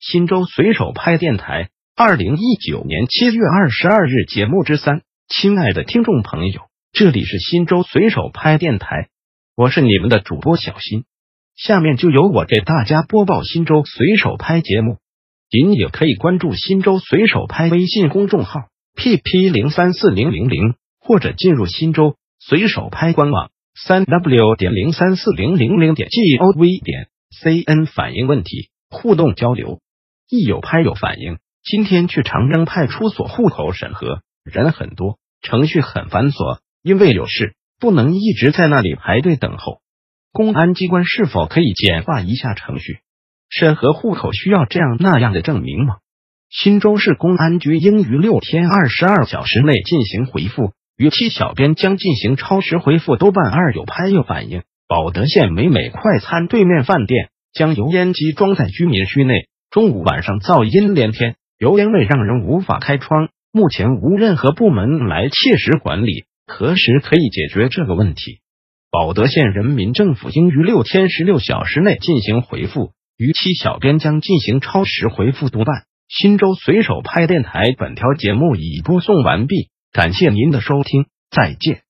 [0.00, 5.02] 新州随手拍电台，二零一九年七月二十二日节目之三。
[5.26, 6.60] 亲爱的听众朋友，
[6.92, 9.08] 这里是新州随手拍电台，
[9.56, 11.04] 我是你们的主播小新。
[11.56, 14.98] 下面就由我给大家播报新州随手拍节目。
[15.50, 27.08] 您也可以关注新州随手拍微信公众号 pp 零三四零零零，或者进入新州随手拍官网三 w 点零三四零零零点 gov 点
[27.42, 29.80] cn 反映问题，互动交流。
[30.28, 31.38] 一有拍有反应。
[31.62, 39.80] 今天去长征派出所户口审核，人很多，程序很繁琐，因为有事不能一直在那里排队等候。
[40.32, 42.98] 公安机关是否可以简化一下程序？
[43.48, 45.96] 审核户口需要这样那样的证明吗？
[46.50, 53.16] 新州市公安局应于六天二十二小时内进行回复，逾期小编将进行超时回复。
[53.16, 54.62] 都办二有拍有反应。
[54.86, 59.48] 保德县美美快餐对面饭店将油烟机装在居民区内。
[59.70, 63.28] 中午晚上噪音连天，油烟味让人无法开窗。
[63.52, 68.40] 目前无任何部门来切实管理，何时可以解决这个问题？
[68.90, 75.84] 保德县人民政府应于六天十六小时内进行回复，逾期小编将进行超时回复督办。
[76.08, 81.82] 新州随手拍电台本条节目已播送完毕，感谢您的收听，再见。